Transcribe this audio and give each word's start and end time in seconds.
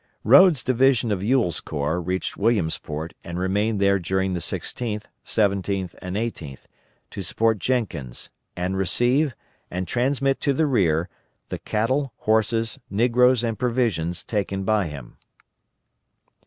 Rodes' 0.23 0.63
division 0.63 1.11
of 1.11 1.21
Ewell's 1.21 1.59
corps 1.61 2.01
reached 2.01 2.35
Williamsport 2.35 3.13
and 3.23 3.37
remained 3.37 3.79
there 3.79 3.99
during 3.99 4.33
the 4.33 4.39
16th, 4.39 5.03
17th, 5.23 5.93
and 6.01 6.15
18th, 6.15 6.61
to 7.11 7.21
support 7.21 7.59
Jenkins, 7.59 8.31
and 8.55 8.75
receive, 8.75 9.35
and 9.69 9.87
transmit 9.87 10.41
to 10.41 10.53
the 10.55 10.65
rear, 10.65 11.07
the 11.49 11.59
cattle, 11.59 12.13
horses, 12.21 12.79
negroes, 12.89 13.43
and 13.43 13.59
provisions, 13.59 14.23
taken 14.23 14.63
by 14.63 14.87
him. 14.87 15.17